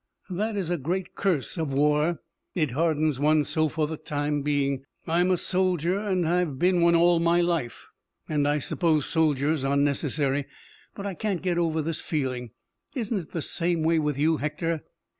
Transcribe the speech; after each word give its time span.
That 0.31 0.57
is 0.57 0.71
a 0.71 0.79
great 0.79 1.13
curse 1.13 1.59
of 1.59 1.71
war. 1.71 2.21
It 2.55 2.71
hardens 2.71 3.19
one 3.19 3.43
so 3.43 3.69
for 3.69 3.85
the 3.85 3.97
time 3.97 4.41
being. 4.41 4.83
I'm 5.05 5.29
a 5.29 5.37
soldier, 5.37 5.99
and 5.99 6.27
I've 6.27 6.57
been 6.57 6.81
one 6.81 6.95
all 6.95 7.19
my 7.19 7.39
life, 7.39 7.87
and 8.27 8.47
I 8.47 8.57
suppose 8.57 9.05
soldiers 9.05 9.63
are 9.63 9.77
necessary, 9.77 10.45
but 10.95 11.05
I 11.05 11.13
can't 11.13 11.43
get 11.43 11.59
over 11.59 11.83
this 11.83 12.01
feeling. 12.01 12.49
Isn't 12.95 13.19
it 13.19 13.31
the 13.31 13.43
same 13.43 13.83
way 13.83 13.99
with 13.99 14.17
you, 14.17 14.37
Hector?" 14.37 14.81